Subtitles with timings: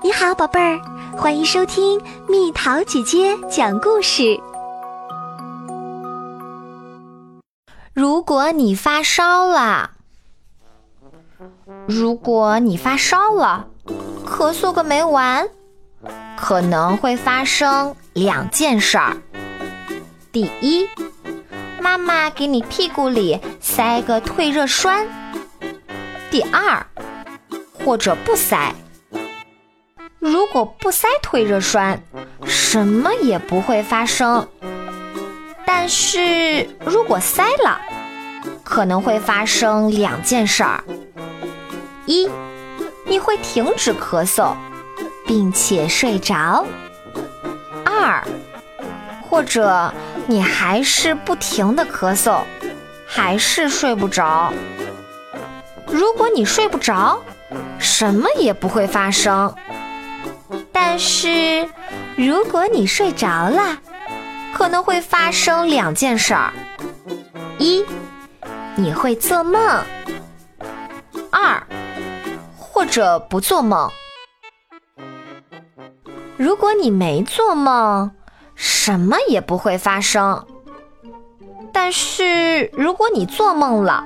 [0.00, 0.80] 你好，宝贝儿，
[1.16, 4.38] 欢迎收听蜜桃姐姐讲故事。
[7.92, 9.90] 如果你发烧了，
[11.88, 13.66] 如果你发烧了，
[14.24, 15.48] 咳嗽个没完，
[16.36, 19.16] 可能会发生两件事儿。
[20.30, 20.88] 第一，
[21.80, 25.04] 妈妈给你屁股里塞个退热栓；
[26.30, 26.86] 第二，
[27.84, 28.72] 或者不塞。
[30.20, 32.02] 如果不塞退热栓，
[32.44, 34.48] 什么也不会发生。
[35.64, 37.80] 但是如果塞了，
[38.64, 40.82] 可能会发生两件事儿：
[42.04, 42.28] 一，
[43.06, 44.54] 你会停止咳嗽，
[45.24, 46.64] 并且睡着；
[47.84, 48.20] 二，
[49.22, 49.92] 或者
[50.26, 52.40] 你还是不停的咳嗽，
[53.06, 54.52] 还是睡不着。
[55.86, 57.22] 如果你睡不着，
[57.78, 59.54] 什么也不会发生。
[60.80, 61.68] 但是，
[62.16, 63.78] 如果你睡着了，
[64.54, 66.52] 可能会发生两件事儿：
[67.58, 67.84] 一，
[68.76, 69.82] 你会做梦；
[71.30, 71.60] 二，
[72.56, 73.90] 或者不做梦。
[76.36, 78.12] 如果你没做梦，
[78.54, 80.46] 什么也不会发生。
[81.72, 84.04] 但是，如果你做梦了，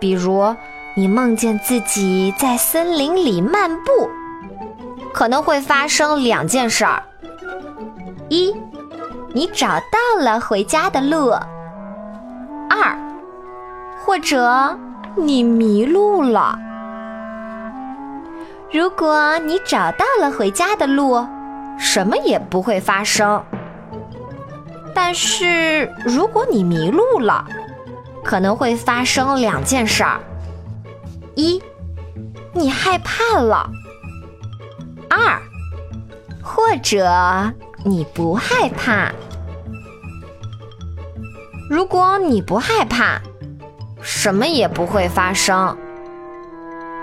[0.00, 0.56] 比如
[0.96, 4.10] 你梦见自己在森林里漫步。
[5.12, 7.02] 可能会发生两件事儿：
[8.28, 8.54] 一，
[9.34, 11.30] 你找到了回家的路；
[12.68, 12.96] 二，
[14.04, 14.78] 或者
[15.16, 16.58] 你迷路了。
[18.72, 21.26] 如果你找到了回家的路，
[21.76, 23.42] 什么也不会发生；
[24.94, 27.44] 但是如果你迷路了，
[28.22, 30.20] 可能会发生两件事儿：
[31.34, 31.60] 一，
[32.52, 33.68] 你害怕了。
[35.10, 35.42] 二，
[36.40, 37.52] 或者
[37.84, 39.10] 你不害怕。
[41.68, 43.20] 如果你不害怕，
[44.00, 45.76] 什么也不会发生。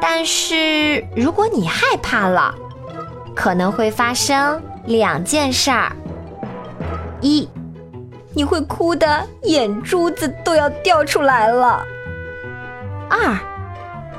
[0.00, 2.54] 但是如果你害怕了，
[3.36, 5.92] 可能会发生两件事儿：
[7.20, 7.46] 一，
[8.32, 11.84] 你会哭的眼珠子都要掉出来了；
[13.10, 13.38] 二，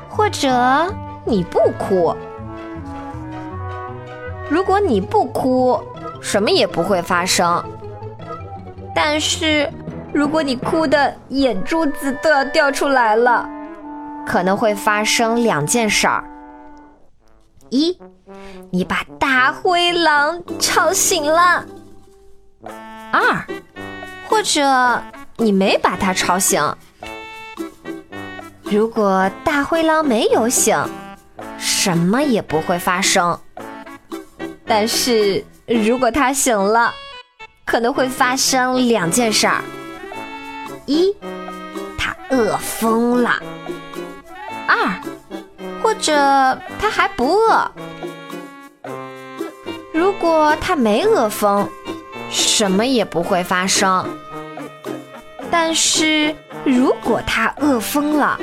[0.08, 2.16] 或者你不哭。
[4.52, 5.80] 如果你不哭，
[6.20, 7.64] 什么也不会发生。
[8.94, 9.66] 但是，
[10.12, 13.48] 如果你哭的眼珠子都要掉出来了，
[14.26, 16.22] 可能会发生两件事儿：
[17.70, 17.98] 一，
[18.70, 21.64] 你把大灰狼吵醒了；
[23.10, 23.46] 二，
[24.28, 25.02] 或者
[25.38, 26.62] 你没把它吵醒。
[28.64, 30.76] 如果大灰狼没有醒，
[31.56, 33.38] 什么也不会发生。
[34.74, 36.90] 但是如果他醒了，
[37.62, 39.60] 可能会发生两件事儿：
[40.86, 41.14] 一，
[41.98, 43.32] 他饿疯了；
[44.66, 44.98] 二，
[45.82, 46.14] 或者
[46.80, 47.70] 他还不饿。
[49.92, 51.68] 如果他没饿疯，
[52.30, 54.08] 什么也不会发生。
[55.50, 56.34] 但是
[56.64, 58.40] 如果他饿疯了，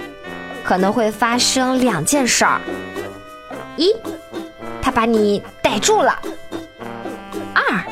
[0.64, 2.62] 可能会发生两件事儿：
[3.78, 3.92] 一。
[4.82, 6.20] 他把你逮住了，
[7.54, 7.86] 二，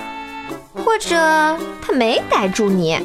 [0.84, 1.16] 或者
[1.80, 3.00] 他没逮住你。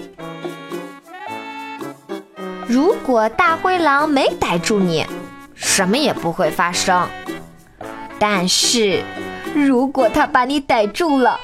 [2.67, 5.07] 如果大灰狼没逮住你，
[5.55, 7.07] 什么也不会发生。
[8.19, 9.03] 但是，
[9.55, 11.39] 如果他把你逮住了，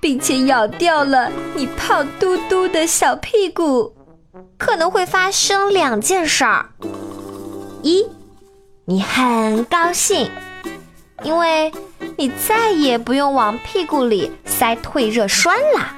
[0.00, 3.94] 并且咬掉了你胖嘟嘟的小屁股，
[4.56, 6.70] 可能会发生两件事儿：
[7.82, 8.06] 一，
[8.86, 10.30] 你很高兴。
[11.22, 11.70] 因为
[12.16, 15.94] 你再也不用往屁股里塞退热栓啦。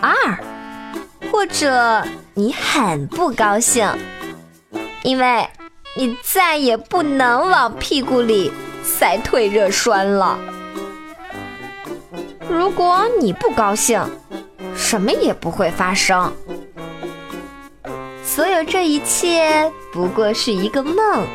[0.00, 0.38] 二，
[1.30, 3.88] 或者你很不高兴，
[5.02, 5.46] 因为
[5.96, 8.52] 你再也不能往屁股里
[8.82, 10.38] 塞退热栓了。
[12.48, 14.00] 如果你不高兴，
[14.74, 16.32] 什么也不会发生。
[18.24, 21.26] 所有这一切不过是一个梦。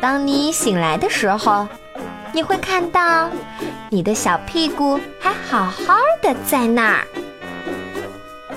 [0.00, 1.66] 当你醒来的时候，
[2.34, 3.30] 你会看到
[3.90, 7.06] 你的小屁股还好好的在那儿。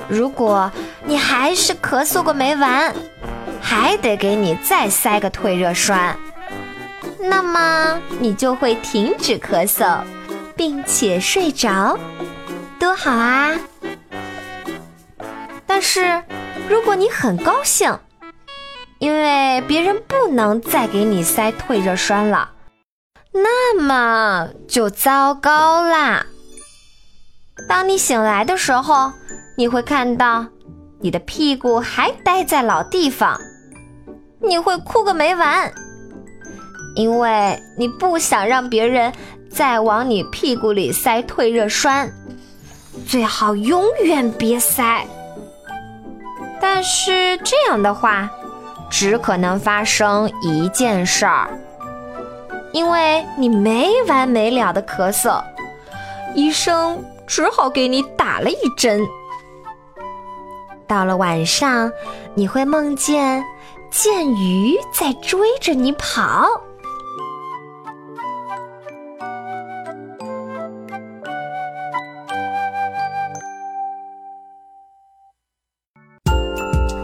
[0.08, 0.72] 如果
[1.06, 2.92] 你还是咳嗽个没完，
[3.62, 6.18] 还得给你再塞个退热栓，
[7.20, 10.00] 那么你就会停止咳嗽，
[10.56, 12.00] 并且睡着，
[12.80, 13.52] 多好啊！
[15.68, 16.24] 但是
[16.68, 17.96] 如果你很高兴，
[18.98, 22.50] 因为别人不能再给你塞退热栓了，
[23.44, 26.26] 那么就糟糕啦。
[27.68, 29.12] 当你醒来的时候，
[29.58, 30.46] 你会看到
[31.00, 33.40] 你的屁股还待在老地方，
[34.42, 35.72] 你会哭个没完，
[36.96, 39.12] 因为你不想让别人
[39.50, 42.12] 再往你屁股里塞退热栓，
[43.08, 45.06] 最好永远别塞。
[46.60, 48.30] 但是这样的话，
[48.90, 51.50] 只可能发生一件事儿，
[52.74, 55.44] 因为你没完没了的咳嗽，
[56.36, 59.02] 医生只好给你打了一针。
[60.88, 61.92] 到了晚上，
[62.34, 63.44] 你会梦见
[63.92, 66.46] 剑鱼在追着你跑。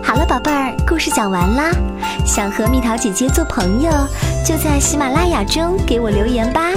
[0.01, 1.71] 好了，宝贝儿，故事讲完啦。
[2.25, 3.91] 想和蜜桃姐姐做朋友，
[4.43, 6.71] 就在喜马拉雅中给我留言吧。